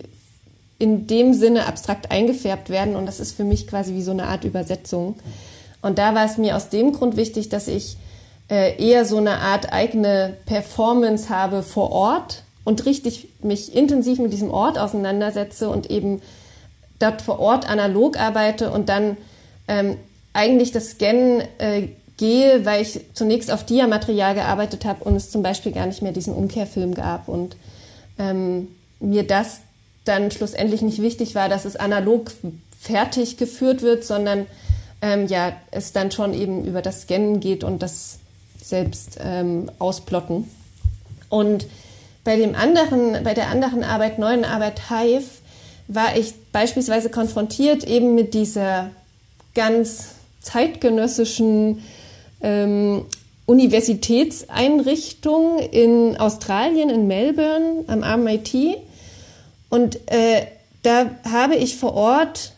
[0.79, 4.27] in dem Sinne abstrakt eingefärbt werden und das ist für mich quasi wie so eine
[4.27, 5.15] Art Übersetzung.
[5.81, 7.97] Und da war es mir aus dem Grund wichtig, dass ich
[8.48, 14.32] äh, eher so eine Art eigene Performance habe vor Ort und richtig mich intensiv mit
[14.32, 16.22] diesem Ort auseinandersetze und eben
[16.98, 19.16] dort vor Ort analog arbeite und dann
[19.68, 19.96] ähm,
[20.32, 25.42] eigentlich das Scannen äh, gehe, weil ich zunächst auf Dia-Material gearbeitet habe und es zum
[25.42, 27.28] Beispiel gar nicht mehr diesen Umkehrfilm gab.
[27.28, 27.56] Und
[28.18, 28.68] ähm,
[29.00, 29.61] mir das
[30.04, 32.30] dann schlussendlich nicht wichtig war, dass es analog
[32.80, 34.46] fertig geführt wird, sondern
[35.02, 38.18] ähm, ja, es dann schon eben über das Scannen geht und das
[38.62, 40.51] selbst ähm, ausplotten.
[41.29, 41.66] Und
[42.25, 45.27] bei dem anderen, bei der anderen Arbeit, neuen Arbeit Hive,
[45.88, 48.90] war ich beispielsweise konfrontiert eben mit dieser
[49.55, 51.83] ganz zeitgenössischen
[52.40, 53.07] ähm,
[53.47, 58.79] Universitätseinrichtung in Australien, in Melbourne, am RMIT.
[59.69, 60.47] Und äh,
[60.83, 62.53] da habe ich vor Ort,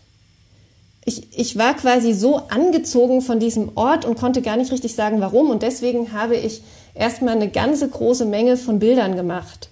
[1.09, 5.21] ich, ich war quasi so angezogen von diesem Ort und konnte gar nicht richtig sagen,
[5.21, 5.51] warum.
[5.51, 6.63] Und deswegen habe ich
[6.95, 9.71] erstmal eine ganze große Menge von Bildern gemacht,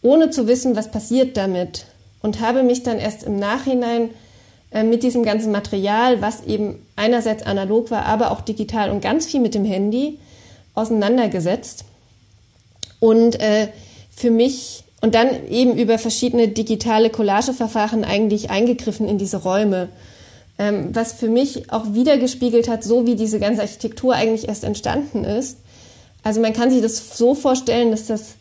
[0.00, 1.84] ohne zu wissen, was passiert damit.
[2.22, 4.10] Und habe mich dann erst im Nachhinein
[4.72, 9.26] äh, mit diesem ganzen Material, was eben einerseits analog war, aber auch digital und ganz
[9.26, 10.18] viel mit dem Handy
[10.74, 11.84] auseinandergesetzt.
[13.00, 13.68] Und äh,
[14.10, 19.90] für mich und dann eben über verschiedene digitale Collageverfahren eigentlich eingegriffen in diese Räume,
[20.58, 25.24] ähm, was für mich auch wiedergespiegelt hat, so wie diese ganze Architektur eigentlich erst entstanden
[25.24, 25.58] ist.
[26.22, 28.34] Also man kann sich das so vorstellen, dass das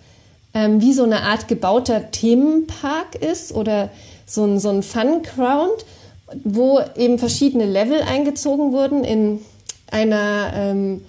[0.54, 3.90] ähm, wie so eine Art gebauter Themenpark ist oder
[4.26, 5.86] so ein, so ein Fun-Ground,
[6.44, 9.40] wo eben verschiedene Level eingezogen wurden in
[9.92, 11.02] einer ähm,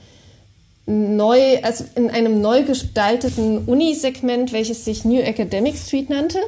[0.87, 6.39] neu, also in einem neu gestalteten Unisegment, welches sich New Academic Street nannte.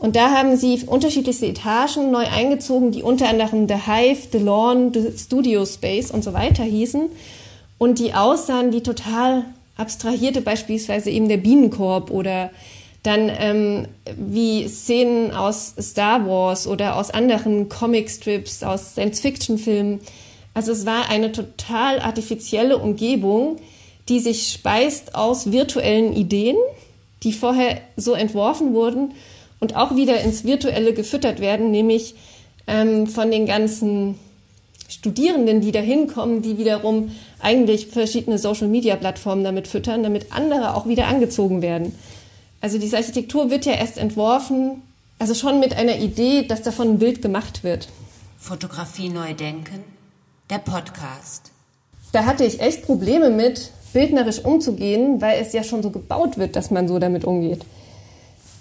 [0.00, 4.94] Und da haben sie unterschiedlichste Etagen neu eingezogen, die unter anderem The Hive, The Lawn,
[4.94, 7.10] The Studio Space und so weiter hießen.
[7.76, 9.44] Und die aussahen wie total
[9.76, 12.50] abstrahierte, beispielsweise eben der Bienenkorb oder
[13.02, 20.00] dann ähm, wie Szenen aus Star Wars oder aus anderen Comicstrips, aus Science-Fiction-Filmen.
[20.54, 23.56] Also es war eine total artifizielle Umgebung,
[24.08, 26.56] die sich speist aus virtuellen Ideen,
[27.22, 29.12] die vorher so entworfen wurden
[29.60, 32.14] und auch wieder ins Virtuelle gefüttert werden, nämlich
[32.66, 34.18] ähm, von den ganzen
[34.88, 41.06] Studierenden, die da hinkommen, die wiederum eigentlich verschiedene Social-Media-Plattformen damit füttern, damit andere auch wieder
[41.06, 41.94] angezogen werden.
[42.60, 44.82] Also diese Architektur wird ja erst entworfen,
[45.18, 47.88] also schon mit einer Idee, dass davon ein Bild gemacht wird.
[48.38, 49.84] Fotografie neu denken,
[50.48, 51.52] der Podcast.
[52.12, 56.56] Da hatte ich echt Probleme mit, bildnerisch umzugehen, weil es ja schon so gebaut wird,
[56.56, 57.64] dass man so damit umgeht.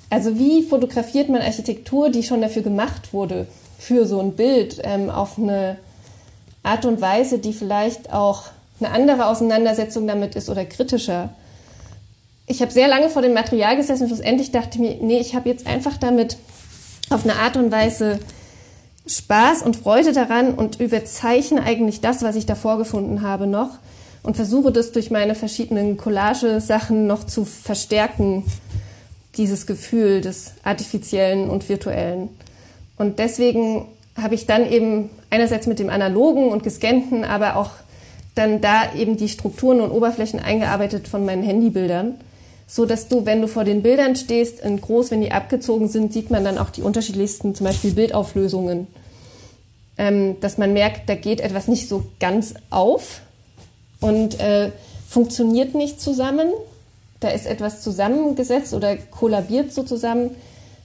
[0.09, 5.09] Also wie fotografiert man Architektur, die schon dafür gemacht wurde, für so ein Bild, ähm,
[5.09, 5.77] auf eine
[6.63, 8.43] Art und Weise, die vielleicht auch
[8.79, 11.29] eine andere Auseinandersetzung damit ist oder kritischer?
[12.47, 15.35] Ich habe sehr lange vor dem Material gesessen und schlussendlich dachte ich mir, nee, ich
[15.35, 16.37] habe jetzt einfach damit
[17.11, 18.19] auf eine Art und Weise
[19.05, 23.77] Spaß und Freude daran und überzeichne eigentlich das, was ich da vorgefunden habe, noch
[24.23, 28.43] und versuche das durch meine verschiedenen Collage-Sachen noch zu verstärken,
[29.39, 32.29] dieses Gefühl des Artifiziellen und Virtuellen.
[32.97, 37.71] Und deswegen habe ich dann eben einerseits mit dem Analogen und Gescannten, aber auch
[38.35, 42.15] dann da eben die Strukturen und Oberflächen eingearbeitet von meinen Handybildern
[42.69, 46.13] so dass du, wenn du vor den Bildern stehst, in groß, wenn die abgezogen sind,
[46.13, 48.85] sieht man dann auch die unterschiedlichsten, zum Beispiel Bildauflösungen.
[49.97, 53.21] Ähm, dass man merkt, da geht etwas nicht so ganz auf
[53.99, 54.71] und äh,
[55.09, 56.47] funktioniert nicht zusammen.
[57.19, 60.31] Da ist etwas zusammengesetzt oder kollabiert so zusammen,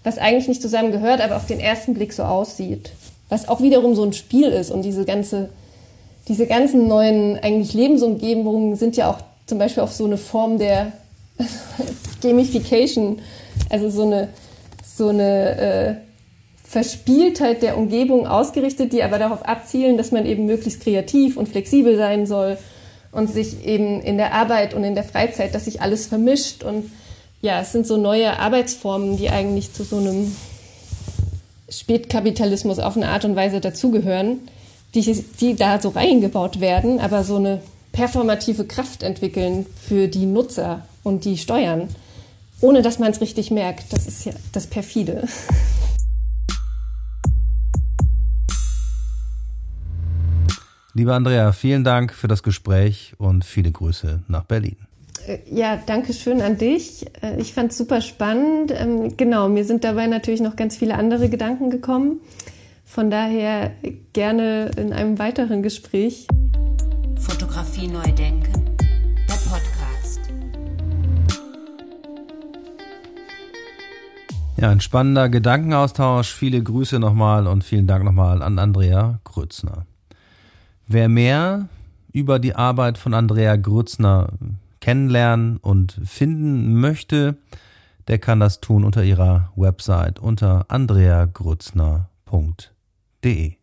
[0.03, 2.91] was eigentlich nicht zusammengehört, aber auf den ersten Blick so aussieht.
[3.29, 5.51] Was auch wiederum so ein Spiel ist und diese ganze,
[6.29, 10.93] diese ganzen neuen eigentlich Lebensumgebungen sind ja auch zum Beispiel auf so eine Form der
[12.23, 13.21] Gamification,
[13.71, 14.29] also so eine,
[14.85, 15.95] so eine äh,
[16.65, 21.97] Verspieltheit der Umgebung ausgerichtet, die aber darauf abzielen, dass man eben möglichst kreativ und flexibel
[21.97, 22.59] sein soll
[23.15, 26.91] und sich eben in der Arbeit und in der Freizeit, dass sich alles vermischt und
[27.41, 30.35] ja, es sind so neue Arbeitsformen, die eigentlich zu so einem
[31.69, 34.41] Spätkapitalismus auf eine Art und Weise dazugehören,
[34.95, 37.61] die, die da so reingebaut werden, aber so eine
[37.93, 41.89] performative Kraft entwickeln für die Nutzer und die steuern,
[42.61, 43.93] ohne dass man es richtig merkt.
[43.93, 45.29] Das ist ja das perfide.
[50.97, 54.77] Liebe Andrea, vielen Dank für das Gespräch und viele Grüße nach Berlin.
[55.27, 57.05] Äh, ja, danke schön an dich.
[57.21, 58.73] Äh, ich fand es super spannend.
[58.73, 62.21] Ähm, genau, mir sind dabei natürlich noch ganz viele andere Gedanken gekommen.
[62.85, 63.73] Von daher
[64.13, 66.29] gerne in einem weiteren Gespräch.
[67.19, 68.77] Fotografie neu denken,
[69.29, 70.21] der Podcast.
[74.57, 76.33] Ja, ein spannender Gedankenaustausch.
[76.33, 79.87] Viele Grüße nochmal und vielen Dank nochmal an Andrea Grützner.
[80.87, 81.69] Wer mehr
[82.13, 84.29] über die Arbeit von Andrea Grützner
[84.81, 87.39] kennenlernen und finden möchte,
[88.07, 93.55] der kann das tun unter ihrer Website unter andreagrützner.de.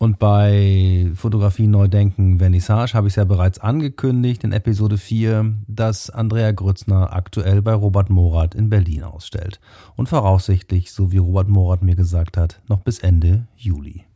[0.00, 6.08] Und bei Fotografie Neudenken Vernissage habe ich es ja bereits angekündigt in Episode 4, dass
[6.10, 9.58] Andrea Grützner aktuell bei Robert Morath in Berlin ausstellt.
[9.96, 14.07] Und voraussichtlich, so wie Robert Morath mir gesagt hat, noch bis Ende Juli.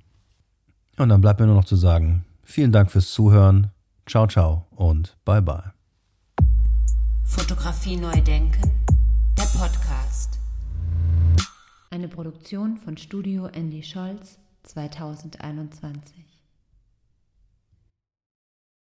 [0.99, 3.71] Und dann bleibt mir nur noch zu sagen, vielen Dank fürs Zuhören.
[4.07, 5.73] Ciao, ciao und bye bye.
[7.25, 8.71] Fotografie neu denken,
[9.39, 10.39] der Podcast.
[11.91, 16.32] Eine Produktion von Studio Andy Scholz 2021.